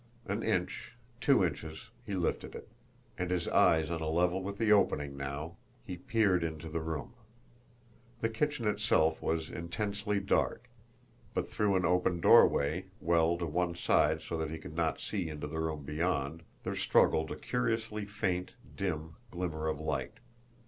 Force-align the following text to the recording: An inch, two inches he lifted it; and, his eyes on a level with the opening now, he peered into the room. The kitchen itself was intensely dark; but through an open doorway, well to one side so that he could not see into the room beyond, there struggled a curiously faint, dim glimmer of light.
An 0.25 0.41
inch, 0.41 0.93
two 1.19 1.45
inches 1.45 1.89
he 2.07 2.15
lifted 2.15 2.55
it; 2.55 2.67
and, 3.19 3.29
his 3.29 3.47
eyes 3.47 3.91
on 3.91 4.01
a 4.01 4.09
level 4.09 4.41
with 4.41 4.57
the 4.57 4.71
opening 4.71 5.15
now, 5.15 5.57
he 5.85 5.95
peered 5.95 6.43
into 6.43 6.67
the 6.69 6.81
room. 6.81 7.13
The 8.21 8.29
kitchen 8.29 8.67
itself 8.67 9.21
was 9.21 9.51
intensely 9.51 10.19
dark; 10.19 10.69
but 11.35 11.47
through 11.51 11.75
an 11.75 11.85
open 11.85 12.19
doorway, 12.19 12.85
well 12.99 13.37
to 13.37 13.45
one 13.45 13.75
side 13.75 14.23
so 14.23 14.37
that 14.37 14.49
he 14.49 14.57
could 14.57 14.75
not 14.75 14.99
see 14.99 15.29
into 15.29 15.45
the 15.45 15.59
room 15.59 15.83
beyond, 15.83 16.41
there 16.63 16.75
struggled 16.75 17.29
a 17.29 17.35
curiously 17.35 18.05
faint, 18.05 18.53
dim 18.75 19.17
glimmer 19.29 19.67
of 19.67 19.79
light. 19.79 20.15